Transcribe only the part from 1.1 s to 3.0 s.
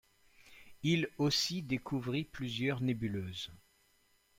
aussi découvrit plusieurs